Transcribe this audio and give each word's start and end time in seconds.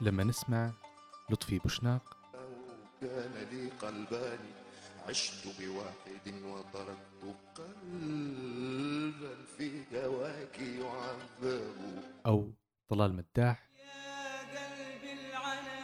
لما 0.00 0.24
نسمع 0.24 0.72
لطفي 1.30 1.58
بوشناق. 1.58 2.16
كان 3.00 3.32
لي 3.50 3.68
قلبان 3.68 4.38
عشت 5.08 5.46
بواحد 5.60 6.26
وتركت 6.44 7.38
قلبا 7.54 9.34
في 9.56 9.70
هواك 9.92 10.58
يعذب. 10.58 12.02
أو 12.26 12.52
طلال 12.88 13.12
مداح. 13.14 13.70
يا 13.76 14.40
قلبي 14.40 15.12
العنا 15.12 15.76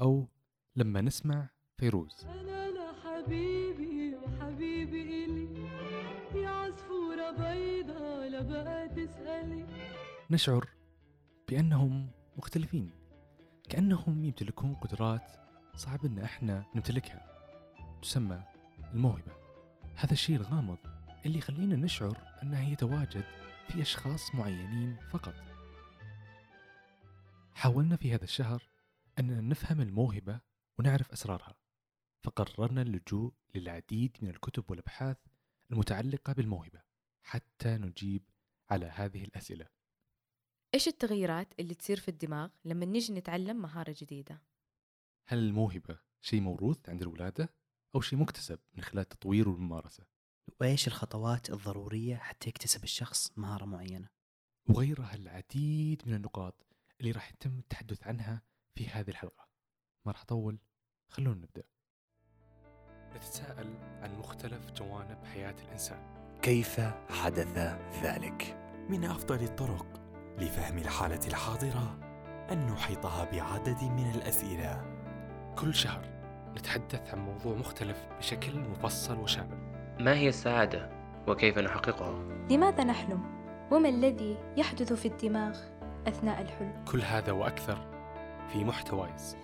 أو 0.00 0.28
لما 0.76 1.00
نسمع 1.00 1.48
فيروز. 1.78 2.24
أنا 2.24 2.68
أنا 2.68 2.92
حبيبي 3.04 3.91
نشعر 10.32 10.68
بأنهم 11.48 12.10
مختلفين 12.36 12.90
كأنهم 13.68 14.24
يمتلكون 14.24 14.74
قدرات 14.74 15.32
صعب 15.76 16.04
أن 16.04 16.18
إحنا 16.18 16.64
نمتلكها 16.74 17.26
تسمى 18.02 18.44
الموهبة. 18.94 19.32
هذا 19.96 20.12
الشيء 20.12 20.36
الغامض 20.36 20.78
اللي 21.26 21.38
يخلينا 21.38 21.76
نشعر 21.76 22.18
أنها 22.42 22.68
يتواجد 22.68 23.24
في 23.68 23.82
أشخاص 23.82 24.34
معينين 24.34 24.96
فقط. 25.10 25.34
حاولنا 27.54 27.96
في 27.96 28.14
هذا 28.14 28.24
الشهر 28.24 28.62
أننا 29.18 29.40
نفهم 29.40 29.80
الموهبة 29.80 30.40
ونعرف 30.78 31.12
أسرارها 31.12 31.54
فقررنا 32.24 32.82
اللجوء 32.82 33.32
للعديد 33.54 34.16
من 34.22 34.28
الكتب 34.28 34.70
والأبحاث 34.70 35.16
المتعلقة 35.70 36.32
بالموهبة 36.32 36.82
حتى 37.22 37.76
نجيب 37.76 38.22
على 38.70 38.86
هذه 38.86 39.24
الأسئلة. 39.24 39.81
إيش 40.74 40.88
التغييرات 40.88 41.54
اللي 41.60 41.74
تصير 41.74 42.00
في 42.00 42.08
الدماغ 42.08 42.48
لما 42.64 42.84
نيجي 42.84 43.12
نتعلم 43.12 43.62
مهارة 43.62 43.94
جديدة؟ 43.98 44.42
هل 45.26 45.38
الموهبة 45.38 45.98
شيء 46.20 46.40
موروث 46.40 46.88
عند 46.88 47.02
الولادة 47.02 47.54
أو 47.94 48.00
شيء 48.00 48.18
مكتسب 48.18 48.58
من 48.74 48.82
خلال 48.82 49.02
التطوير 49.02 49.48
والممارسة؟ 49.48 50.04
وإيش 50.60 50.86
الخطوات 50.86 51.50
الضرورية 51.50 52.16
حتى 52.16 52.48
يكتسب 52.48 52.84
الشخص 52.84 53.32
مهارة 53.36 53.64
معينة؟ 53.64 54.08
وغيرها 54.68 55.14
العديد 55.14 56.02
من 56.06 56.14
النقاط 56.14 56.66
اللي 57.00 57.10
راح 57.10 57.30
يتم 57.30 57.58
التحدث 57.58 58.06
عنها 58.06 58.42
في 58.74 58.88
هذه 58.88 59.10
الحلقة. 59.10 59.48
ما 60.06 60.12
راح 60.12 60.22
أطول 60.22 60.58
خلونا 61.08 61.40
نبدأ. 61.40 61.64
نتساءل 63.16 63.74
عن 64.02 64.18
مختلف 64.18 64.70
جوانب 64.70 65.24
حياة 65.24 65.56
الإنسان. 65.64 66.38
كيف 66.42 66.80
حدث 67.10 67.58
ذلك؟ 68.02 68.58
من 68.90 69.04
أفضل 69.04 69.44
الطرق 69.44 70.01
لفهم 70.38 70.78
الحالة 70.78 71.26
الحاضرة 71.26 71.98
أن 72.52 72.66
نحيطها 72.66 73.24
بعدد 73.24 73.82
من 73.82 74.10
الأسئلة 74.10 74.84
كل 75.58 75.74
شهر 75.74 76.12
نتحدث 76.56 77.14
عن 77.14 77.18
موضوع 77.18 77.54
مختلف 77.56 78.06
بشكل 78.18 78.58
مفصل 78.58 79.18
وشامل 79.18 79.58
ما 80.00 80.14
هي 80.14 80.28
السعادة 80.28 80.90
وكيف 81.28 81.58
نحققها؟ 81.58 82.46
لماذا 82.50 82.84
نحلم؟ 82.84 83.22
وما 83.70 83.88
الذي 83.88 84.38
يحدث 84.56 84.92
في 84.92 85.08
الدماغ 85.08 85.58
أثناء 86.06 86.42
الحلم؟ 86.42 86.84
كل 86.84 87.00
هذا 87.02 87.32
وأكثر 87.32 87.92
في 88.52 88.64
محتوايز 88.64 89.36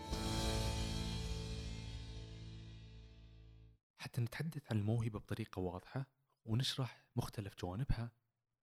حتى 3.98 4.20
نتحدث 4.20 4.72
عن 4.72 4.78
الموهبة 4.78 5.19
بطريقة 5.19 5.61
واضحة 5.61 6.06
ونشرح 6.44 7.05
مختلف 7.16 7.55
جوانبها 7.62 8.12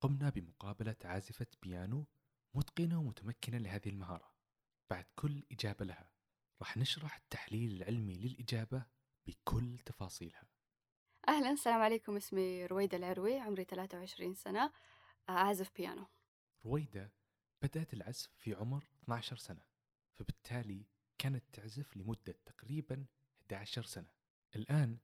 قمنا 0.02 0.30
بمقابلة 0.30 0.96
عازفة 1.04 1.48
بيانو 1.62 2.08
متقنة 2.56 3.00
ومتمكنة 3.00 3.58
لهذه 3.58 3.90
المهارة. 3.90 4.34
بعد 4.90 5.06
كل 5.16 5.44
إجابة 5.52 5.86
لها 5.86 6.10
راح 6.62 6.78
نشرح 6.78 7.16
التحليل 7.16 7.72
العلمي 7.72 8.18
للإجابة 8.18 8.86
بكل 9.28 9.80
تفاصيلها. 9.86 10.44
أهلا 11.28 11.52
السلام 11.52 11.82
عليكم 11.82 12.16
اسمي 12.16 12.66
رويدة 12.66 12.98
العروي 12.98 13.40
عمري 13.40 13.64
23 13.64 14.36
سنة 14.36 14.72
أعزف 15.30 15.72
بيانو. 15.76 16.08
رويدة 16.66 17.14
بدأت 17.62 17.94
العزف 17.94 18.30
في 18.38 18.54
عمر 18.54 18.84
12 19.04 19.38
سنة 19.38 19.66
فبالتالي 20.14 20.86
كانت 21.18 21.44
تعزف 21.54 21.98
لمدة 21.98 22.40
تقريبا 22.46 23.06
11 23.42 23.84
سنة. 23.84 24.10
الآن 24.56 24.98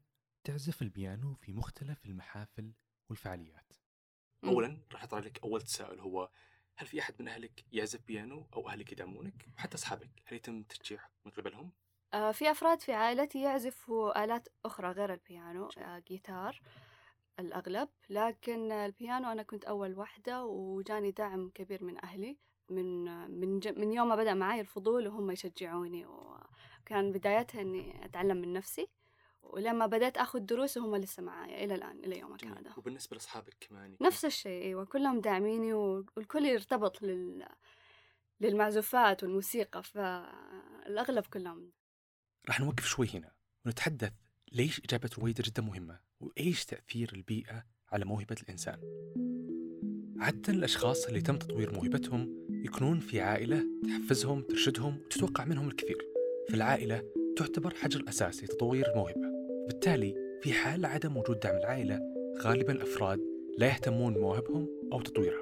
تعزف 0.43 0.81
البيانو 0.81 1.33
في 1.33 1.53
مختلف 1.53 2.05
المحافل 2.05 2.73
والفعاليات. 3.09 3.73
اولا 4.43 4.81
راح 4.91 5.03
أطرح 5.03 5.25
لك 5.25 5.43
أول 5.43 5.61
تساؤل 5.61 5.99
هو 5.99 6.31
هل 6.77 6.87
في 6.87 6.99
أحد 6.99 7.13
من 7.19 7.27
أهلك 7.27 7.65
يعزف 7.71 7.99
بيانو 8.07 8.47
أو 8.53 8.69
أهلك 8.69 8.91
يدعمونك؟ 8.91 9.45
وحتى 9.57 9.75
أصحابك 9.75 10.09
هل 10.25 10.37
يتم 10.37 10.63
تشجيع 10.63 10.99
من 11.25 11.31
قبلهم؟ 11.31 11.71
آه، 12.13 12.31
في 12.31 12.51
أفراد 12.51 12.81
في 12.81 12.93
عائلتي 12.93 13.41
يعزفوا 13.41 14.23
آلات 14.23 14.47
أخرى 14.65 14.91
غير 14.91 15.13
البيانو 15.13 15.69
آه، 15.77 15.99
جيتار 15.99 16.61
الأغلب. 17.39 17.89
لكن 18.09 18.71
البيانو 18.71 19.31
أنا 19.31 19.43
كنت 19.43 19.65
أول 19.65 19.97
واحدة 19.97 20.45
وجاني 20.45 21.11
دعم 21.11 21.49
كبير 21.49 21.83
من 21.83 22.05
أهلي. 22.05 22.37
من 22.69 23.05
من 23.31 23.59
من 23.77 23.91
يوم 23.91 24.09
ما 24.09 24.15
بدأ 24.15 24.33
معي 24.33 24.61
الفضول 24.61 25.07
وهم 25.07 25.31
يشجعوني 25.31 26.05
وكان 26.05 27.11
بدايتها 27.11 27.61
إني 27.61 28.05
أتعلم 28.05 28.37
من 28.37 28.53
نفسي. 28.53 28.87
ولما 29.43 29.85
بدأت 29.85 30.17
أخذ 30.17 30.39
دروس 30.39 30.77
هم 30.77 30.95
لسه 30.95 31.23
معايا 31.23 31.63
إلى 31.63 31.75
الآن 31.75 31.99
إلى 31.99 32.19
يومك 32.19 32.41
جميل. 32.41 32.57
هذا 32.57 32.73
وبالنسبة 32.77 33.15
لأصحابك 33.15 33.55
كمان 33.59 33.95
نفس 34.01 34.25
الشيء 34.25 34.63
أيوة. 34.63 34.85
كلهم 34.85 35.21
داعميني 35.21 35.73
والكل 35.73 36.45
يرتبط 36.45 37.01
لل 37.01 37.45
للمعزوفات 38.41 39.23
والموسيقى 39.23 39.83
فالأغلب 39.83 41.25
كلهم. 41.25 41.71
راح 42.47 42.59
نوقف 42.59 42.85
شوي 42.85 43.09
هنا 43.13 43.31
ونتحدث 43.65 44.11
ليش 44.51 44.79
إجابة 44.79 45.09
رويدة 45.19 45.43
جدا 45.47 45.61
مهمة 45.61 45.99
وإيش 46.19 46.65
تأثير 46.65 47.11
البيئة 47.13 47.63
على 47.91 48.05
موهبة 48.05 48.35
الإنسان؟ 48.43 48.79
عادة 50.19 50.53
الأشخاص 50.53 51.05
اللي 51.05 51.21
تم 51.21 51.37
تطوير 51.37 51.73
موهبتهم 51.73 52.47
يكونون 52.49 52.99
في 52.99 53.21
عائلة 53.21 53.63
تحفزهم 53.83 54.41
ترشدهم 54.41 54.97
وتتوقع 55.05 55.45
منهم 55.45 55.67
الكثير. 55.67 56.07
فالعائلة 56.49 57.03
تعتبر 57.37 57.75
حجر 57.75 58.09
أساسي 58.09 58.45
لتطوير 58.45 58.91
الموهبة. 58.91 59.30
بالتالي 59.67 60.39
في 60.41 60.53
حال 60.53 60.85
عدم 60.85 61.17
وجود 61.17 61.39
دعم 61.39 61.55
العائلة 61.55 61.99
غالبا 62.41 62.73
الأفراد 62.73 63.19
لا 63.57 63.67
يهتمون 63.67 64.13
بمواهبهم 64.13 64.67
أو 64.93 65.01
تطويرها. 65.01 65.41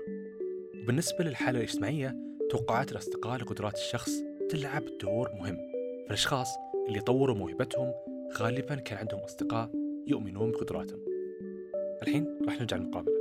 وبالنسبة 0.84 1.26
للحالة 1.26 1.60
الاجتماعية 1.60 2.16
توقعات 2.50 2.92
الأصدقاء 2.92 3.40
لقدرات 3.40 3.74
الشخص 3.74 4.12
تلعب 4.50 4.84
دور 5.02 5.32
مهم. 5.34 5.58
فالأشخاص 6.06 6.48
اللي 6.88 7.02
طوروا 7.02 7.36
موهبتهم 7.36 7.94
غالبا 8.38 8.76
كان 8.76 8.98
عندهم 8.98 9.20
أصدقاء 9.20 9.72
يؤمنون 10.08 10.52
بقدراتهم. 10.52 11.00
الحين 12.02 12.40
راح 12.46 12.60
نرجع 12.60 12.78
المقابلة 12.78 13.20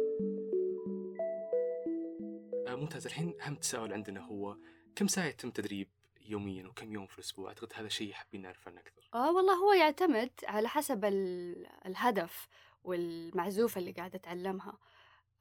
آه 2.69 2.75
ممتاز. 2.75 3.06
الحين 3.06 3.34
أهم 3.41 3.54
تساؤل 3.54 3.92
عندنا 3.92 4.20
هو 4.20 4.56
كم 4.97 5.06
ساعة 5.06 5.26
يتم 5.26 5.50
تدريب 5.50 5.88
يوميا 6.26 6.66
وكم 6.66 6.92
يوم 6.92 7.06
في 7.06 7.19
الأسبوع؟ 7.19 7.48
أعتقد 7.48 7.72
هذا 7.75 7.88
شيء 7.88 8.12
حابين 8.12 8.42
نعرف 8.42 8.69
عنه 8.69 8.81
أكثر 8.81 8.97
آه 9.14 9.32
والله 9.32 9.54
هو 9.54 9.72
يعتمد 9.72 10.30
على 10.44 10.69
حسب 10.69 11.04
ال- 11.04 11.66
الهدف 11.86 12.48
والمعزوفة 12.84 13.78
اللي 13.78 13.92
قاعدة 13.92 14.16
أتعلمها. 14.16 14.78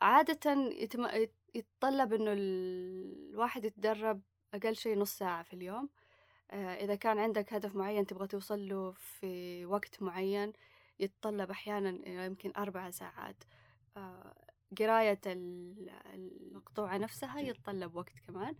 عادة 0.01 0.51
يتم... 0.71 1.07
يتطلب 1.55 2.13
إنه 2.13 2.33
ال- 2.33 3.29
الواحد 3.33 3.65
يتدرب 3.65 4.21
أقل 4.53 4.75
شيء 4.75 4.97
نص 4.97 5.17
ساعة 5.17 5.43
في 5.43 5.53
اليوم. 5.53 5.89
آه 6.51 6.75
إذا 6.75 6.95
كان 6.95 7.19
عندك 7.19 7.53
هدف 7.53 7.75
معين 7.75 8.05
تبغى 8.05 8.27
توصل 8.27 8.67
له 8.69 8.91
في 8.91 9.65
وقت 9.65 10.01
معين 10.01 10.53
يتطلب 10.99 11.51
أحيانا 11.51 12.25
يمكن 12.25 12.53
أربع 12.57 12.89
ساعات. 12.91 13.43
آه 13.97 14.33
قراية 14.79 15.19
ال- 15.25 15.89
المقطوعة 16.13 16.97
نفسها 16.97 17.39
يتطلب 17.39 17.95
وقت 17.95 18.19
كمان. 18.27 18.55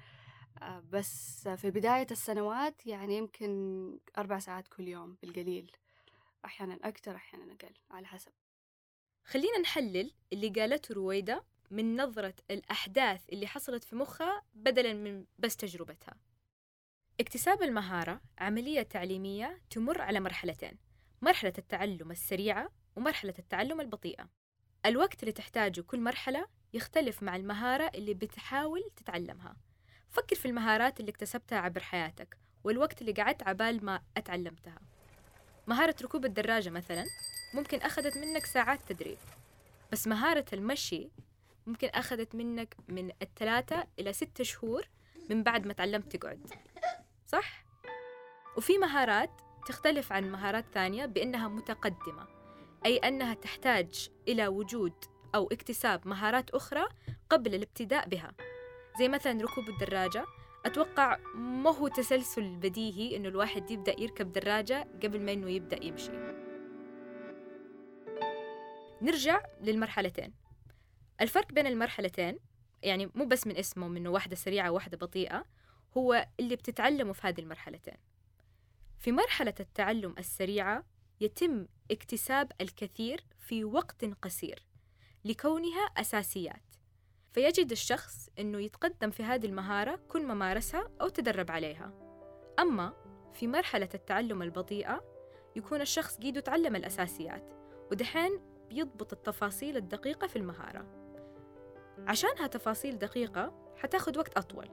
بس 0.89 1.47
في 1.47 1.71
بداية 1.71 2.07
السنوات 2.11 2.85
يعني 2.87 3.17
يمكن 3.17 3.99
أربع 4.17 4.39
ساعات 4.39 4.67
كل 4.67 4.87
يوم 4.87 5.17
بالقليل 5.21 5.71
أحيانا 6.45 6.79
أكتر 6.83 7.15
أحيانا 7.15 7.53
أقل 7.53 7.73
على 7.91 8.07
حسب. 8.07 8.31
خلينا 9.23 9.59
نحلل 9.59 10.13
اللي 10.33 10.49
قالته 10.49 10.93
رويدة 10.93 11.43
من 11.71 12.01
نظرة 12.01 12.33
الأحداث 12.51 13.29
اللي 13.29 13.47
حصلت 13.47 13.83
في 13.83 13.95
مخها 13.95 14.43
بدلا 14.53 14.93
من 14.93 15.25
بس 15.39 15.55
تجربتها. 15.55 16.15
اكتساب 17.19 17.63
المهارة 17.63 18.21
عملية 18.37 18.81
تعليمية 18.81 19.61
تمر 19.69 20.01
على 20.01 20.19
مرحلتين 20.19 20.77
مرحلة 21.21 21.53
التعلم 21.57 22.11
السريعة 22.11 22.69
ومرحلة 22.95 23.33
التعلم 23.39 23.81
البطيئة. 23.81 24.29
الوقت 24.85 25.19
اللي 25.23 25.31
تحتاجه 25.31 25.81
كل 25.81 25.99
مرحلة 25.99 26.47
يختلف 26.73 27.23
مع 27.23 27.35
المهارة 27.35 27.91
اللي 27.95 28.13
بتحاول 28.13 28.83
تتعلمها. 28.95 29.57
فكر 30.11 30.35
في 30.35 30.45
المهارات 30.47 30.99
اللي 30.99 31.11
اكتسبتها 31.11 31.57
عبر 31.57 31.83
حياتك 31.83 32.37
والوقت 32.63 33.01
اللي 33.01 33.11
قعدت 33.11 33.43
عبال 33.47 33.85
ما 33.85 34.01
أتعلمتها. 34.17 34.77
مهارة 35.67 35.95
ركوب 36.01 36.25
الدراجة 36.25 36.69
مثلا 36.69 37.05
ممكن 37.53 37.77
أخذت 37.77 38.17
منك 38.17 38.45
ساعات 38.45 38.79
تدريب 38.87 39.17
بس 39.91 40.07
مهارة 40.07 40.45
المشي 40.53 41.09
ممكن 41.67 41.87
أخذت 41.87 42.35
منك 42.35 42.75
من 42.87 43.11
الثلاثة 43.21 43.87
إلى 43.99 44.13
ستة 44.13 44.43
شهور 44.43 44.87
من 45.29 45.43
بعد 45.43 45.67
ما 45.67 45.73
تعلمت 45.73 46.15
تقعد. 46.15 46.53
صح؟ 47.27 47.65
وفي 48.57 48.77
مهارات 48.77 49.31
تختلف 49.67 50.11
عن 50.11 50.31
مهارات 50.31 50.65
ثانية 50.73 51.05
بأنها 51.05 51.47
متقدمة 51.47 52.27
أي 52.85 52.97
أنها 52.97 53.33
تحتاج 53.33 54.09
إلى 54.27 54.47
وجود 54.47 54.93
أو 55.35 55.47
اكتساب 55.51 56.07
مهارات 56.07 56.49
أخرى 56.49 56.87
قبل 57.29 57.55
الابتداء 57.55 58.09
بها. 58.09 58.31
زي 58.99 59.07
مثلا 59.07 59.41
ركوب 59.41 59.69
الدراجة. 59.69 60.25
أتوقع 60.65 61.17
ما 61.35 61.75
هو 61.75 61.87
تسلسل 61.87 62.55
بديهي 62.55 63.15
إنه 63.15 63.29
الواحد 63.29 63.71
يبدأ 63.71 63.99
يركب 63.99 64.33
دراجة 64.33 64.87
قبل 65.03 65.21
ما 65.21 65.33
إنه 65.33 65.49
يبدأ 65.49 65.85
يمشي. 65.85 66.11
نرجع 69.01 69.41
للمرحلتين. 69.61 70.33
الفرق 71.21 71.51
بين 71.51 71.67
المرحلتين 71.67 72.39
يعني 72.83 73.11
مو 73.15 73.25
بس 73.25 73.47
من 73.47 73.57
اسمه 73.57 73.87
منه 73.87 74.09
واحدة 74.09 74.35
سريعة 74.35 74.71
وواحدة 74.71 74.97
بطيئة 74.97 75.45
هو 75.97 76.27
اللي 76.39 76.55
بتتعلمه 76.55 77.13
في 77.13 77.27
هذه 77.27 77.39
المرحلتين. 77.39 77.97
في 78.99 79.11
مرحلة 79.11 79.53
التعلم 79.59 80.15
السريعة 80.17 80.83
يتم 81.21 81.67
اكتساب 81.91 82.51
الكثير 82.61 83.23
في 83.37 83.63
وقت 83.63 84.05
قصير 84.05 84.63
لكونها 85.25 85.81
أساسيات. 85.97 86.66
فيجد 87.37 87.71
الشخص 87.71 88.29
أنه 88.39 88.59
يتقدم 88.59 89.09
في 89.09 89.23
هذه 89.23 89.45
المهارة 89.45 89.99
كل 90.07 90.25
ما 90.25 90.33
مارسها 90.33 90.89
أو 91.01 91.09
تدرب 91.09 91.51
عليها. 91.51 91.91
أما 92.59 92.93
في 93.33 93.47
مرحلة 93.47 93.89
التعلم 93.93 94.41
البطيئة 94.41 95.03
يكون 95.55 95.81
الشخص 95.81 96.17
قيد 96.17 96.41
تعلم 96.41 96.75
الأساسيات 96.75 97.53
ودحين 97.91 98.39
بيضبط 98.69 99.13
التفاصيل 99.13 99.77
الدقيقة 99.77 100.27
في 100.27 100.35
المهارة. 100.35 100.85
عشانها 102.07 102.47
تفاصيل 102.47 102.97
دقيقة 102.97 103.73
حتاخد 103.75 104.17
وقت 104.17 104.37
أطول. 104.37 104.69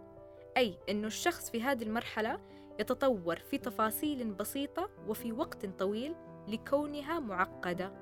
أي 0.57 0.79
أنه 0.89 1.07
الشخص 1.07 1.51
في 1.51 1.63
هذه 1.63 1.83
المرحلة 1.83 2.41
يتطور 2.81 3.37
في 3.37 3.59
تفاصيل 3.59 4.33
بسيطة 4.33 4.91
وفي 5.07 5.33
وقت 5.33 5.67
طويل 5.67 6.15
لكونها 6.49 7.21
معقدة. 7.21 7.93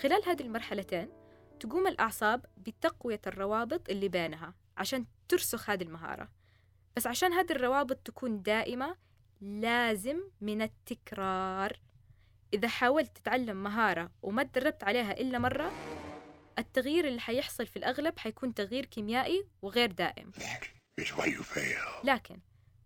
خلال 0.00 0.28
هذه 0.28 0.42
المرحلتين 0.42 1.21
تقوم 1.62 1.86
الأعصاب 1.86 2.46
بتقوية 2.56 3.20
الروابط 3.26 3.90
اللي 3.90 4.08
بينها 4.08 4.54
عشان 4.76 5.06
ترسخ 5.28 5.70
هذه 5.70 5.82
المهارة. 5.82 6.28
بس 6.96 7.06
عشان 7.06 7.32
هذه 7.32 7.52
الروابط 7.52 7.96
تكون 7.96 8.42
دائمة 8.42 8.96
لازم 9.40 10.20
من 10.40 10.62
التكرار. 10.62 11.80
إذا 12.54 12.68
حاولت 12.68 13.16
تتعلم 13.18 13.62
مهارة 13.62 14.10
وما 14.22 14.42
تدربت 14.42 14.84
عليها 14.84 15.12
إلا 15.12 15.38
مرة 15.38 15.72
التغيير 16.58 17.08
اللي 17.08 17.20
حيحصل 17.20 17.66
في 17.66 17.76
الأغلب 17.76 18.18
حيكون 18.18 18.54
تغيير 18.54 18.84
كيميائي 18.84 19.46
وغير 19.62 19.92
دائم. 19.92 20.30
لكن 22.04 22.38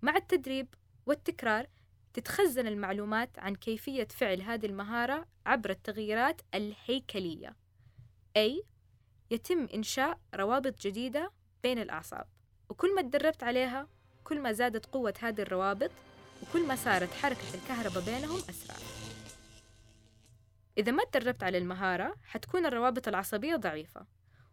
مع 0.02 0.17
التدريب 0.17 0.75
والتكرار 1.06 1.67
تتخزن 2.14 2.67
المعلومات 2.67 3.38
عن 3.38 3.55
كيفية 3.55 4.08
فعل 4.11 4.43
هذه 4.43 4.67
المهارة 4.67 5.26
عبر 5.46 5.70
التغييرات 5.70 6.40
الهيكلية. 6.55 7.65
أي 8.36 8.62
يتم 9.30 9.68
إنشاء 9.74 10.18
روابط 10.34 10.80
جديدة 10.80 11.32
بين 11.62 11.78
الأعصاب. 11.78 12.26
وكل 12.68 12.94
ما 12.94 13.02
تدربت 13.02 13.42
عليها 13.42 13.88
كل 14.24 14.40
ما 14.40 14.52
زادت 14.52 14.86
قوة 14.86 15.14
هذه 15.20 15.40
الروابط 15.40 15.90
وكل 16.42 16.66
ما 16.66 16.76
صارت 16.76 17.10
حركة 17.14 17.54
الكهرباء 17.54 18.04
بينهم 18.04 18.38
أسرع. 18.50 18.76
إذا 20.78 20.92
ما 20.92 21.04
تدربت 21.12 21.42
على 21.42 21.58
المهارة 21.58 22.16
حتكون 22.24 22.66
الروابط 22.66 23.08
العصبية 23.08 23.56
ضعيفة. 23.56 24.06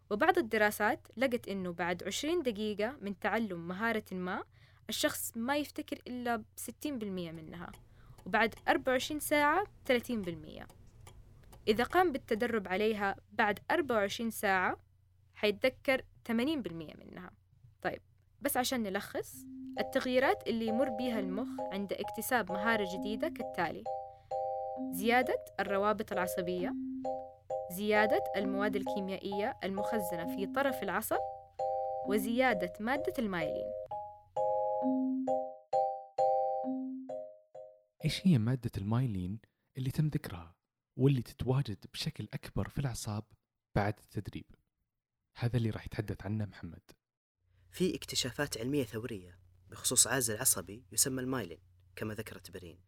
وبعض 0.09 0.38
الدراسات 0.38 1.07
لقت 1.18 1.47
إنه 1.47 1.74
بعد 1.74 2.03
20 2.03 2.44
دقيقة 2.44 2.97
من 3.01 3.19
تعلم 3.19 3.68
مهارة 3.68 4.03
ما 4.12 4.44
الشخص 4.89 5.31
ما 5.36 5.57
يفتكر 5.57 6.00
إلا 6.07 6.36
ب 6.36 6.44
60% 6.57 6.88
منها 7.31 7.71
وبعد 8.25 8.56
24 8.68 9.19
ساعة 9.19 9.63
30% 9.88 10.82
إذا 11.68 11.83
قام 11.83 12.12
بالتدرب 12.12 12.68
عليها 12.68 13.15
بعد 13.31 13.60
24 13.71 14.31
ساعة 14.31 14.77
حيتذكر 15.36 16.01
80% 16.30 16.33
منها. 16.74 17.31
طيب 17.81 18.01
بس 18.42 18.57
عشان 18.57 18.83
نلخص 18.83 19.45
التغييرات 19.80 20.48
اللي 20.48 20.68
يمر 20.68 20.89
بيها 20.89 21.19
المخ 21.19 21.48
عند 21.60 21.94
اكتساب 21.94 22.51
مهارة 22.51 22.88
جديدة 22.94 23.30
كالتالي 23.30 23.83
زيادة 24.92 25.45
الروابط 25.60 26.12
العصبية 26.12 26.74
زيادة 27.71 28.24
المواد 28.36 28.75
الكيميائية 28.75 29.57
المخزنة 29.63 30.36
في 30.36 30.45
طرف 30.45 30.83
العصب 30.83 31.19
وزيادة 32.07 32.74
مادة 32.80 33.13
المايلين. 33.19 33.71
إيش 38.06 38.27
هي 38.27 38.38
مادة 38.38 38.71
المايلين 38.77 39.39
اللي 39.77 39.92
تم 39.92 40.07
ذكرها؟ 40.07 40.56
واللي 40.95 41.22
تتواجد 41.22 41.86
بشكل 41.94 42.28
أكبر 42.34 42.69
في 42.69 42.80
الأعصاب 42.80 43.24
بعد 43.75 44.00
التدريب. 44.00 44.45
هذا 45.38 45.57
اللي 45.57 45.69
راح 45.69 45.86
يتحدث 45.86 46.25
عنه 46.25 46.45
محمد. 46.45 46.81
في 47.72 47.95
اكتشافات 47.95 48.57
علمية 48.57 48.84
ثورية 48.84 49.40
بخصوص 49.69 50.07
عازل 50.07 50.38
عصبي 50.38 50.86
يسمى 50.92 51.22
المايلين 51.22 51.60
كما 51.95 52.13
ذكرت 52.13 52.51
برين 52.51 52.80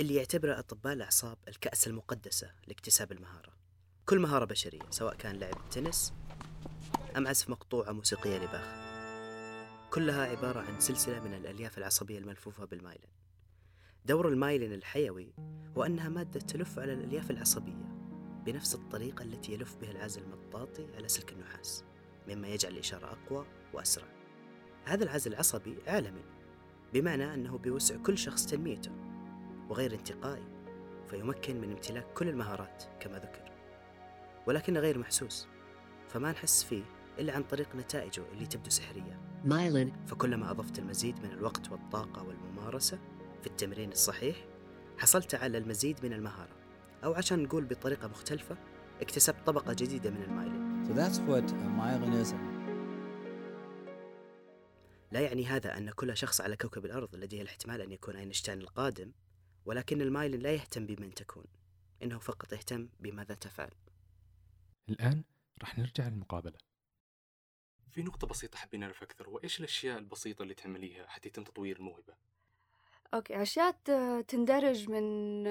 اللي 0.00 0.14
يعتبره 0.14 0.58
أطباء 0.58 0.92
الأعصاب 0.92 1.38
الكأس 1.48 1.86
المقدسة 1.86 2.54
لاكتساب 2.66 3.12
المهارة. 3.12 3.56
كل 4.06 4.18
مهارة 4.18 4.44
بشرية 4.44 4.90
سواء 4.90 5.14
كان 5.14 5.36
لعب 5.36 5.70
تنس 5.70 6.14
أم 7.16 7.26
عزف 7.26 7.50
مقطوعة 7.50 7.92
موسيقية 7.92 8.38
لباخ. 8.38 8.86
كلها 9.90 10.26
عبارة 10.26 10.60
عن 10.60 10.80
سلسلة 10.80 11.20
من 11.20 11.34
الألياف 11.34 11.78
العصبية 11.78 12.18
الملفوفة 12.18 12.64
بالمايلين. 12.64 13.15
دور 14.06 14.28
المايلين 14.28 14.72
الحيوي 14.72 15.32
هو 15.76 15.82
أنها 15.82 16.08
مادة 16.08 16.40
تلف 16.40 16.78
على 16.78 16.92
الألياف 16.92 17.30
العصبية 17.30 17.96
بنفس 18.44 18.74
الطريقة 18.74 19.22
التي 19.22 19.52
يلف 19.52 19.76
بها 19.76 19.90
العازل 19.90 20.22
المطاطي 20.22 20.86
على 20.96 21.08
سلك 21.08 21.32
النحاس 21.32 21.84
مما 22.28 22.48
يجعل 22.48 22.72
الإشارة 22.72 23.06
أقوى 23.06 23.46
وأسرع. 23.74 24.06
هذا 24.84 25.04
العزل 25.04 25.32
العصبي 25.32 25.76
عالمي 25.86 26.24
بمعنى 26.94 27.34
أنه 27.34 27.58
بيوسع 27.58 27.96
كل 27.96 28.18
شخص 28.18 28.46
تنميته 28.46 28.90
وغير 29.68 29.94
انتقائي 29.94 30.48
فيمكن 31.10 31.60
من 31.60 31.70
امتلاك 31.70 32.06
كل 32.14 32.28
المهارات 32.28 32.84
كما 33.00 33.18
ذكر. 33.18 33.52
ولكنه 34.46 34.80
غير 34.80 34.98
محسوس 34.98 35.48
فما 36.08 36.32
نحس 36.32 36.64
فيه 36.64 36.82
إلا 37.18 37.32
عن 37.32 37.42
طريق 37.42 37.76
نتائجه 37.76 38.22
اللي 38.32 38.46
تبدو 38.46 38.70
سحرية. 38.70 39.20
مايلين. 39.44 39.92
فكلما 40.06 40.50
أضفت 40.50 40.78
المزيد 40.78 41.18
من 41.24 41.32
الوقت 41.32 41.72
والطاقة 41.72 42.22
والممارسة 42.22 42.98
في 43.40 43.46
التمرين 43.46 43.92
الصحيح 43.92 44.36
حصلت 44.98 45.34
على 45.34 45.58
المزيد 45.58 46.04
من 46.06 46.12
المهارة 46.12 46.56
أو 47.04 47.14
عشان 47.14 47.42
نقول 47.42 47.64
بطريقة 47.64 48.08
مختلفة 48.08 48.56
اكتسبت 49.00 49.46
طبقة 49.46 49.72
جديدة 49.72 50.10
من 50.10 50.22
المايلين 50.22 50.66
So 50.86 50.92
that's 50.92 51.18
what 51.18 51.52
myelin 51.78 52.22
is. 52.22 52.34
لا 55.12 55.20
يعني 55.20 55.46
هذا 55.46 55.78
أن 55.78 55.90
كل 55.90 56.16
شخص 56.16 56.40
على 56.40 56.56
كوكب 56.56 56.84
الأرض 56.84 57.16
لديه 57.16 57.42
الاحتمال 57.42 57.80
أن 57.80 57.92
يكون 57.92 58.16
أينشتاين 58.16 58.60
القادم 58.60 59.12
ولكن 59.64 60.00
المايلين 60.00 60.40
لا 60.40 60.52
يهتم 60.52 60.86
بمن 60.86 61.14
تكون 61.14 61.44
إنه 62.02 62.18
فقط 62.18 62.52
يهتم 62.52 62.88
بماذا 63.00 63.34
تفعل 63.34 63.70
الآن 64.88 65.24
راح 65.62 65.78
نرجع 65.78 66.08
للمقابلة 66.08 66.58
في 67.90 68.02
نقطة 68.02 68.26
بسيطة 68.26 68.58
حابين 68.58 68.80
نعرف 68.80 69.02
أكثر 69.02 69.28
وإيش 69.28 69.60
الأشياء 69.60 69.98
البسيطة 69.98 70.42
اللي 70.42 70.54
تعمليها 70.54 71.06
حتى 71.06 71.28
يتم 71.28 71.44
تطوير 71.44 71.76
الموهبة؟ 71.76 72.14
okay 73.14 73.42
أشياء 73.42 73.70
ت- 73.70 74.24
تندرج 74.28 74.90
من 74.90 75.44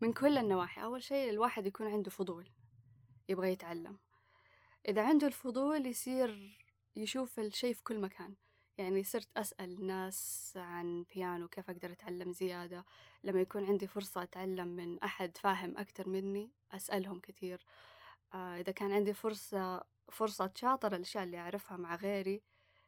من 0.00 0.12
كل 0.12 0.38
النواحي. 0.38 0.82
أول 0.82 1.02
شيء 1.02 1.30
الواحد 1.30 1.66
يكون 1.66 1.86
عنده 1.86 2.10
فضول 2.10 2.48
يبغى 3.28 3.52
يتعلم. 3.52 3.98
إذا 4.88 5.02
عنده 5.02 5.26
الفضول 5.26 5.86
يصير 5.86 6.58
يشوف 6.96 7.38
الشيء 7.40 7.74
في 7.74 7.82
كل 7.82 8.00
مكان. 8.00 8.34
يعني 8.78 9.02
صرت 9.04 9.28
أسأل 9.36 9.70
الناس 9.72 10.52
عن 10.56 11.04
بيانو 11.14 11.48
كيف 11.48 11.70
أقدر 11.70 11.92
أتعلم 11.92 12.32
زيادة. 12.32 12.84
لما 13.24 13.40
يكون 13.40 13.64
عندي 13.64 13.86
فرصة 13.86 14.22
أتعلم 14.22 14.68
من 14.68 14.98
أحد 15.02 15.36
فاهم 15.36 15.78
أكتر 15.78 16.08
مني 16.08 16.50
أسألهم 16.72 17.20
كثير. 17.20 17.64
آه 18.34 18.60
إذا 18.60 18.72
كان 18.72 18.92
عندي 18.92 19.14
فرصة 19.14 19.84
فرصة 20.12 20.50
شاطر 20.54 20.94
الأشياء 20.96 21.24
اللي 21.24 21.38
أعرفها 21.38 21.76
مع 21.76 21.94
غيري 21.96 22.42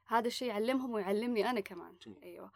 هذا 0.06 0.26
الشيء 0.26 0.48
يعلمهم 0.48 0.90
ويعلمني 0.92 1.50
أنا 1.50 1.60
كمان. 1.60 1.96
أيوة. 2.22 2.52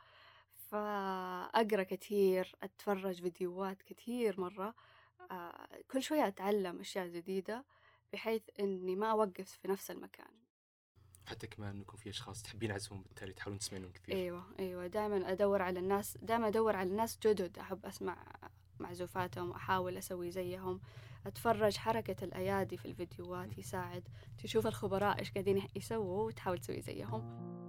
فأقرأ 0.72 1.82
كثير 1.82 2.56
أتفرج 2.62 3.20
فيديوهات 3.22 3.82
كثير 3.82 4.40
مرة 4.40 4.74
آه 5.30 5.68
كل 5.90 6.02
شوية 6.02 6.26
أتعلم 6.26 6.80
أشياء 6.80 7.06
جديدة 7.06 7.64
بحيث 8.12 8.42
إني 8.60 8.96
ما 8.96 9.10
أوقف 9.10 9.50
في 9.50 9.68
نفس 9.68 9.90
المكان. 9.90 10.30
حتى 11.26 11.46
كمان 11.46 11.80
يكون 11.80 12.00
في 12.00 12.10
أشخاص 12.10 12.42
تحبين 12.42 12.72
عزفهم 12.72 13.02
بالتالي 13.02 13.32
تحاولون 13.32 13.58
تسمعينهم 13.58 13.92
كثير. 13.92 14.16
أيوة 14.16 14.44
أيوة. 14.58 14.86
دائما 14.86 15.32
أدور 15.32 15.62
على 15.62 15.80
الناس 15.80 16.18
دائما 16.22 16.48
أدور 16.48 16.76
على 16.76 16.90
الناس 16.90 17.18
جدد 17.18 17.58
أحب 17.58 17.86
أسمع 17.86 18.26
معزوفاتهم 18.78 19.50
أحاول 19.50 19.96
أسوي 19.96 20.30
زيهم. 20.30 20.80
أتفرج 21.26 21.76
حركة 21.76 22.24
الأيادي 22.24 22.76
في 22.76 22.86
الفيديوهات 22.86 23.58
يساعد 23.58 24.08
تشوف 24.38 24.66
الخبراء 24.66 25.18
إيش 25.18 25.32
قاعدين 25.32 25.68
يسووا 25.76 26.26
وتحاول 26.26 26.58
تسوي 26.58 26.80
زيهم. 26.80 27.61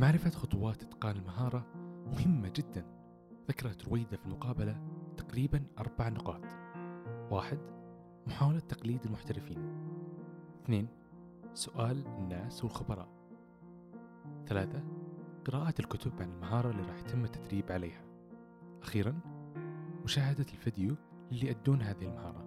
معرفة 0.00 0.30
خطوات 0.30 0.82
إتقان 0.82 1.16
المهارة 1.16 1.66
مهمة 2.06 2.52
جدا. 2.56 2.84
ذكرت 3.48 3.84
رويدة 3.84 4.16
في 4.16 4.26
المقابلة 4.26 4.80
تقريبا 5.16 5.64
أربع 5.78 6.08
نقاط. 6.08 6.40
واحد 7.30 7.58
محاولة 8.26 8.58
تقليد 8.58 9.04
المحترفين. 9.04 9.58
اثنين 10.64 10.88
سؤال 11.54 12.06
الناس 12.06 12.64
والخبراء. 12.64 13.08
ثلاثة 14.46 14.84
قراءة 15.44 15.74
الكتب 15.80 16.22
عن 16.22 16.30
المهارة 16.30 16.70
اللي 16.70 16.82
راح 16.82 16.98
يتم 16.98 17.24
التدريب 17.24 17.72
عليها. 17.72 18.04
أخيرا 18.82 19.20
مشاهدة 20.04 20.46
الفيديو 20.52 20.96
اللي 21.32 21.46
يأدون 21.46 21.82
هذه 21.82 22.02
المهارة. 22.02 22.44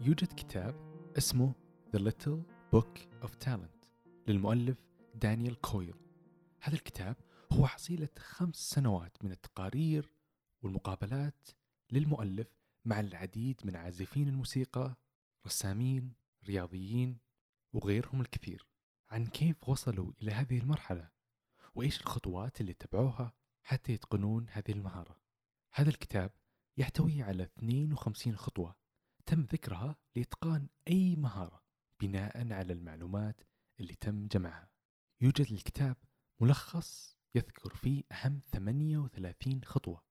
يوجد 0.00 0.28
كتاب 0.36 0.74
اسمه 1.18 1.52
The 1.96 2.00
Little 2.00 2.38
Book 2.76 3.24
of 3.24 3.46
Talent 3.46 3.88
للمؤلف 4.28 4.85
دانيال 5.16 5.60
كويل. 5.60 5.94
هذا 6.60 6.74
الكتاب 6.74 7.16
هو 7.52 7.66
حصيلة 7.66 8.08
خمس 8.18 8.56
سنوات 8.56 9.24
من 9.24 9.32
التقارير 9.32 10.12
والمقابلات 10.62 11.48
للمؤلف 11.92 12.46
مع 12.84 13.00
العديد 13.00 13.60
من 13.64 13.76
عازفين 13.76 14.28
الموسيقى 14.28 14.96
رسامين 15.46 16.14
رياضيين 16.44 17.18
وغيرهم 17.72 18.20
الكثير 18.20 18.66
عن 19.10 19.26
كيف 19.26 19.68
وصلوا 19.68 20.12
إلى 20.22 20.32
هذه 20.32 20.58
المرحلة 20.58 21.10
وإيش 21.74 22.00
الخطوات 22.00 22.60
اللي 22.60 22.72
اتبعوها 22.72 23.32
حتى 23.62 23.92
يتقنون 23.92 24.46
هذه 24.50 24.72
المهارة. 24.72 25.20
هذا 25.74 25.88
الكتاب 25.88 26.30
يحتوي 26.76 27.22
على 27.22 27.42
52 27.42 28.36
خطوة 28.36 28.76
تم 29.26 29.40
ذكرها 29.40 29.96
لإتقان 30.16 30.68
أي 30.88 31.16
مهارة 31.16 31.62
بناء 32.00 32.52
على 32.52 32.72
المعلومات 32.72 33.40
اللي 33.80 33.94
تم 33.94 34.26
جمعها. 34.26 34.75
يوجد 35.20 35.52
الكتاب 35.52 35.96
ملخص 36.40 37.16
يذكر 37.34 37.74
فيه 37.74 38.04
أهم 38.12 38.40
38 38.52 39.64
خطوة. 39.64 40.04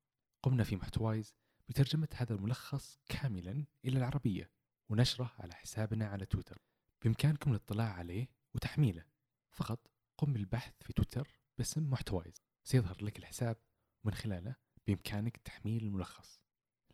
قمنا 0.43 0.63
في 0.63 0.75
محتوايز 0.75 1.35
بترجمة 1.69 2.07
هذا 2.13 2.33
الملخص 2.35 2.99
كاملا 3.09 3.65
إلى 3.85 3.97
العربية 3.97 4.51
ونشره 4.89 5.35
على 5.39 5.53
حسابنا 5.53 6.07
على 6.07 6.25
تويتر. 6.25 6.61
بإمكانكم 7.01 7.51
الاطلاع 7.51 7.93
عليه 7.93 8.27
وتحميله. 8.53 9.05
فقط 9.51 9.87
قم 10.17 10.33
بالبحث 10.33 10.73
في 10.81 10.93
تويتر 10.93 11.39
باسم 11.57 11.89
محتوايز 11.89 12.41
سيظهر 12.63 13.03
لك 13.03 13.19
الحساب 13.19 13.57
ومن 14.03 14.13
خلاله 14.13 14.55
بإمكانك 14.87 15.37
تحميل 15.37 15.83
الملخص. 15.83 16.41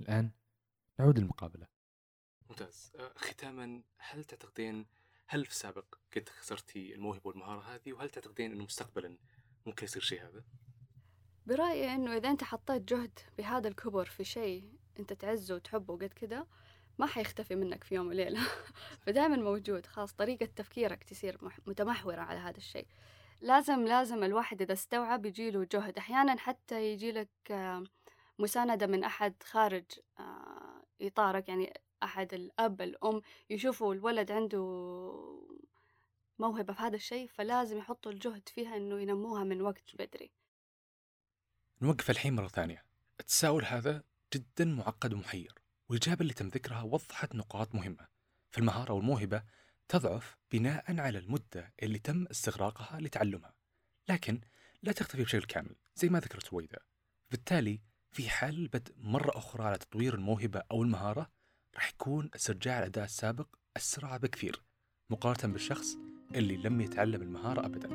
الآن 0.01 0.31
نعود 0.99 1.19
للمقابلة. 1.19 1.67
ممتاز. 2.49 2.91
آه، 2.95 3.13
ختاما 3.15 3.83
هل 3.97 4.23
تعتقدين 4.23 4.85
هل 5.33 5.45
في 5.45 5.51
السابق 5.51 5.85
قد 6.15 6.29
خسرتي 6.29 6.95
الموهبة 6.95 7.27
والمهارة 7.27 7.61
هذه؟ 7.61 7.93
وهل 7.93 8.09
تعتقدين 8.09 8.51
أنه 8.51 8.63
مستقبلا 8.63 9.17
ممكن 9.65 9.85
يصير 9.85 10.01
شيء 10.01 10.21
هذا؟ 10.21 10.43
برأيي 11.45 11.95
إنه 11.95 12.17
إذا 12.17 12.29
أنت 12.29 12.43
حطيت 12.43 12.81
جهد 12.81 13.19
بهذا 13.37 13.67
الكبر 13.67 14.05
في 14.05 14.23
شيء 14.23 14.63
أنت 14.99 15.13
تعزه 15.13 15.55
وتحبه 15.55 15.93
قد 15.93 16.13
كده 16.13 16.47
ما 16.99 17.05
حيختفي 17.05 17.55
منك 17.55 17.83
في 17.83 17.95
يوم 17.95 18.07
وليلة. 18.07 18.39
فدائما 19.05 19.35
موجود 19.35 19.85
خلاص 19.85 20.13
طريقة 20.13 20.45
تفكيرك 20.45 21.03
تصير 21.03 21.37
متمحورة 21.67 22.21
على 22.21 22.39
هذا 22.39 22.57
الشيء. 22.57 22.87
لازم 23.41 23.85
لازم 23.85 24.23
الواحد 24.23 24.61
إذا 24.61 24.73
استوعب 24.73 25.25
يجيله 25.25 25.67
جهد. 25.71 25.97
أحيانا 25.97 26.39
حتى 26.39 26.93
يجيلك 26.93 27.29
آه، 27.51 27.83
مساندة 28.39 28.87
من 28.87 29.03
أحد 29.03 29.43
خارج 29.43 29.85
آه، 30.19 30.83
إطارك. 31.01 31.49
يعني 31.49 31.73
أحد 32.03 32.33
الأب 32.33 32.81
الأم 32.81 33.21
يشوفوا 33.49 33.93
الولد 33.93 34.31
عنده 34.31 34.61
موهبة 36.39 36.73
في 36.73 36.81
هذا 36.81 36.95
الشيء 36.95 37.27
فلازم 37.27 37.77
يحطوا 37.77 38.11
الجهد 38.11 38.49
فيها 38.49 38.77
إنه 38.77 39.01
ينموها 39.01 39.43
من 39.43 39.61
وقت 39.61 39.95
بدري. 39.99 40.31
نوقف 41.81 42.09
الحين 42.09 42.35
مرة 42.35 42.47
ثانية. 42.47 42.85
التساؤل 43.19 43.65
هذا 43.65 44.03
جدا 44.33 44.65
معقد 44.65 45.13
ومحير 45.13 45.53
والإجابة 45.89 46.21
اللي 46.21 46.33
تم 46.33 46.47
ذكرها 46.47 46.81
وضحت 46.81 47.35
نقاط 47.35 47.75
مهمة. 47.75 48.07
فالمهارة 48.51 48.93
والموهبة 48.93 49.43
تضعف 49.87 50.37
بناء 50.51 50.99
على 50.99 51.19
المدة 51.19 51.73
اللي 51.83 51.99
تم 51.99 52.25
استغراقها 52.27 52.99
لتعلمها. 52.99 53.53
لكن 54.09 54.41
لا 54.83 54.91
تختفي 54.91 55.23
بشكل 55.23 55.45
كامل 55.45 55.75
زي 55.95 56.09
ما 56.09 56.19
ذكرت 56.19 56.53
رويدة 56.53 56.79
بالتالي 57.31 57.81
في 58.11 58.29
حال 58.29 58.55
البدء 58.55 58.93
مرة 58.97 59.37
أخرى 59.37 59.63
على 59.63 59.77
تطوير 59.77 60.15
الموهبة 60.15 60.63
أو 60.71 60.83
المهارة 60.83 61.31
راح 61.75 61.89
يكون 61.89 62.29
استرجاع 62.35 62.79
الأداء 62.79 63.05
السابق 63.05 63.47
أسرع 63.77 64.17
بكثير 64.17 64.61
مقارنة 65.09 65.53
بالشخص 65.53 65.97
اللي 66.35 66.57
لم 66.57 66.81
يتعلم 66.81 67.21
المهارة 67.21 67.65
أبدا. 67.65 67.89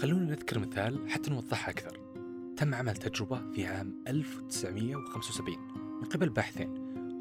خلونا 0.00 0.24
نذكر 0.24 0.58
مثال 0.58 1.10
حتى 1.10 1.30
نوضحها 1.30 1.70
أكثر. 1.70 2.06
تم 2.56 2.74
عمل 2.74 2.96
تجربة 2.96 3.52
في 3.52 3.66
عام 3.66 4.04
1975 4.08 5.58
من 6.00 6.04
قبل 6.04 6.28
باحثين 6.28 6.68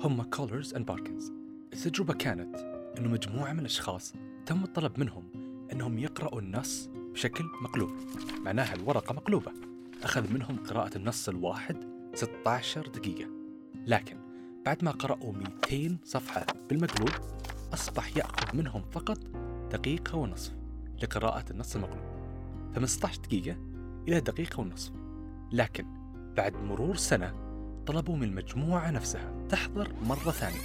هم 0.02 0.24
كولرز 0.24 0.74
أند 0.74 0.86
باركنز 0.86 1.32
التجربة 1.74 2.14
كانت 2.14 2.56
أنه 2.98 3.10
مجموعة 3.10 3.54
من 3.54 3.60
الأشخاص 3.60 4.14
تم 4.46 4.64
الطلب 4.64 5.00
منهم 5.00 5.32
أنهم 5.72 6.00
يقرأوا 6.00 6.42
النص 6.42 6.90
بشكل 6.96 7.44
مقلوب 7.62 7.92
معناها 8.40 8.74
الورقة 8.74 9.14
مقلوبة. 9.14 9.52
أخذ 10.04 10.34
منهم 10.34 10.58
قراءة 10.58 10.98
النص 10.98 11.30
الواحد 11.30 11.78
16 12.14 12.88
دقيقة. 12.88 13.30
لكن 13.88 14.25
بعد 14.66 14.84
ما 14.84 14.92
قرأوا 14.92 15.34
200 15.34 15.98
صفحة 16.04 16.46
بالمقلوب 16.70 17.10
أصبح 17.74 18.18
يأخذ 18.18 18.58
منهم 18.58 18.84
فقط 18.92 19.18
دقيقة 19.72 20.18
ونصف 20.18 20.54
لقراءة 21.04 21.52
النص 21.52 21.76
المقلوب. 21.76 22.06
فمن 22.76 22.86
16 22.86 23.22
دقيقة 23.22 23.58
إلى 24.08 24.20
دقيقة 24.20 24.60
ونصف. 24.62 24.92
لكن 25.52 25.86
بعد 26.38 26.56
مرور 26.56 26.96
سنة 26.96 27.34
طلبوا 27.88 28.16
من 28.16 28.24
المجموعة 28.24 28.92
نفسها 28.92 29.48
تحضر 29.50 29.94
مرة 30.04 30.32
ثانية. 30.32 30.62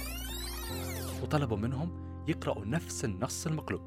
وطلبوا 1.23 1.57
منهم 1.57 1.91
يقرأوا 2.27 2.65
نفس 2.65 3.05
النص 3.05 3.47
المقلوب. 3.47 3.81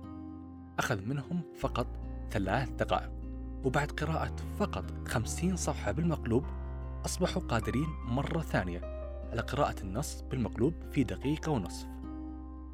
أخذ 0.79 1.01
منهم 1.01 1.41
فقط 1.61 1.87
ثلاث 2.31 2.71
دقائق. 2.71 3.11
وبعد 3.65 3.91
قراءة 3.91 4.37
فقط 4.59 4.85
خمسين 5.09 5.57
صفحة 5.57 5.93
بالمقلوب 5.93 6.45
أصبحوا 7.05 7.43
قادرين 7.43 7.89
مرة 8.07 8.41
ثانية 8.41 8.94
على 9.35 9.43
قراءة 9.43 9.83
النص 9.83 10.21
بالمقلوب 10.21 10.75
في 10.91 11.05
دقيقة 11.05 11.53
ونصف. 11.53 11.87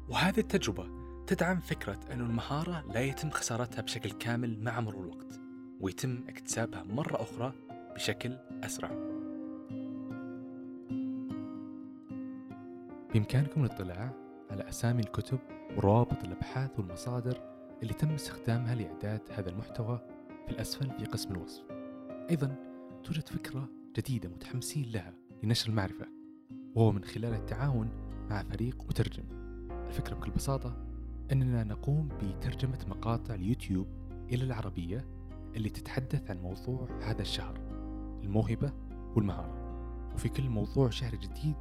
وهذه 0.09 0.39
التجربة 0.39 0.87
تدعم 1.27 1.59
فكرة 1.59 1.99
أن 2.11 2.21
المهارة 2.21 2.83
لا 2.93 3.01
يتم 3.01 3.29
خسارتها 3.29 3.81
بشكل 3.81 4.11
كامل 4.11 4.63
مع 4.63 4.79
مرور 4.79 5.03
الوقت 5.03 5.39
ويتم 5.79 6.23
اكتسابها 6.29 6.83
مرة 6.83 7.21
أخرى 7.21 7.53
بشكل 7.95 8.37
أسرع. 8.63 8.89
بإمكانكم 13.13 13.65
الاطلاع 13.65 14.13
على 14.51 14.69
أسامي 14.69 15.01
الكتب 15.01 15.39
وروابط 15.77 16.23
الأبحاث 16.23 16.79
والمصادر 16.79 17.41
اللي 17.83 17.93
تم 17.93 18.09
استخدامها 18.09 18.75
لإعداد 18.75 19.21
هذا 19.31 19.49
المحتوى 19.49 19.99
في 20.45 20.51
الأسفل 20.51 20.91
في 20.91 21.05
قسم 21.05 21.31
الوصف. 21.31 21.63
أيضا 22.29 22.55
توجد 23.03 23.27
فكرة 23.27 23.69
جديدة 23.97 24.29
متحمسين 24.29 24.91
لها 24.91 25.13
لنشر 25.43 25.69
المعرفة. 25.69 26.20
وهو 26.75 26.91
من 26.91 27.03
خلال 27.03 27.33
التعاون 27.33 27.89
مع 28.29 28.43
فريق 28.43 28.83
مترجم. 28.89 29.23
الفكرة 29.87 30.15
بكل 30.15 30.31
بساطة 30.31 30.77
أننا 31.31 31.63
نقوم 31.63 32.09
بترجمة 32.23 32.79
مقاطع 32.89 33.33
اليوتيوب 33.33 33.87
إلى 34.31 34.43
العربية 34.43 35.05
اللي 35.55 35.69
تتحدث 35.69 36.31
عن 36.31 36.41
موضوع 36.41 36.87
هذا 37.01 37.21
الشهر 37.21 37.59
الموهبة 38.23 38.71
والمهارة. 39.15 39.61
وفي 40.13 40.29
كل 40.29 40.49
موضوع 40.49 40.89
شهر 40.89 41.15
جديد 41.15 41.55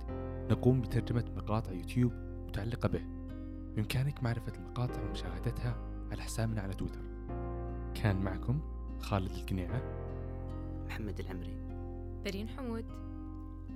نقوم 0.50 0.80
بترجمة 0.80 1.24
مقاطع 1.36 1.72
يوتيوب 1.72 2.12
متعلقة 2.48 2.88
به. 2.88 3.02
بإمكانك 3.74 4.22
معرفة 4.22 4.52
المقاطع 4.56 5.02
ومشاهدتها 5.02 5.76
على 6.10 6.22
حسابنا 6.22 6.60
على 6.60 6.74
تويتر. 6.74 7.00
كان 7.94 8.16
معكم 8.22 8.60
خالد 9.00 9.30
القنيعة. 9.30 9.82
محمد 10.86 11.20
العمري. 11.20 11.56
برين 12.24 12.48
حمود. 12.48 12.84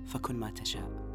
فكن 0.05 0.35
ما 0.35 0.51
تشاء. 0.51 1.14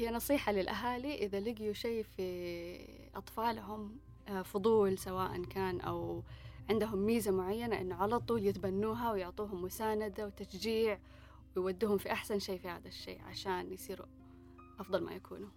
هي 0.00 0.10
نصيحة 0.10 0.52
للأهالي 0.52 1.14
إذا 1.14 1.40
لقيوا 1.40 1.72
شيء 1.72 2.02
في 2.02 2.86
أطفالهم 3.14 3.96
آه، 4.28 4.42
فضول 4.42 4.98
سواء 4.98 5.42
كان 5.42 5.80
أو 5.80 6.22
عندهم 6.70 6.98
ميزة 6.98 7.30
معينة 7.30 7.80
إنه 7.80 7.94
على 7.94 8.20
طول 8.20 8.46
يتبنوها 8.46 9.12
ويعطوهم 9.12 9.62
مساندة 9.62 10.26
وتشجيع 10.26 10.98
ويودوهم 11.56 11.98
في 11.98 12.12
أحسن 12.12 12.38
شيء 12.38 12.58
في 12.58 12.68
هذا 12.68 12.88
الشيء 12.88 13.20
عشان 13.22 13.72
يصيروا 13.72 14.06
أفضل 14.78 15.04
ما 15.04 15.12
يكونوا. 15.12 15.48